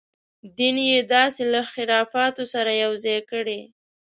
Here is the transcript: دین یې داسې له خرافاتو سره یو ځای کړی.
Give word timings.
دین 0.57 0.75
یې 0.91 0.99
داسې 1.13 1.43
له 1.53 1.61
خرافاتو 1.71 2.43
سره 2.53 2.71
یو 2.83 2.91
ځای 3.03 3.19
کړی. 3.31 3.59